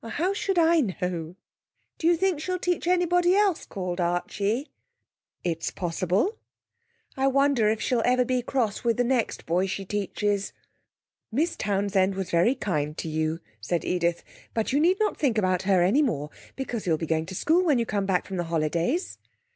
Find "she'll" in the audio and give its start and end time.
2.39-2.57, 7.79-8.01